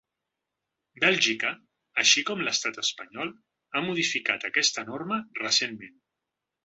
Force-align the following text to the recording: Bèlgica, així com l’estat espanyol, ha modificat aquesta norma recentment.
Bèlgica, 1.03 1.51
així 2.03 2.23
com 2.29 2.41
l’estat 2.47 2.79
espanyol, 2.85 3.29
ha 3.79 3.83
modificat 3.89 4.49
aquesta 4.51 4.87
norma 4.89 5.21
recentment. 5.43 5.95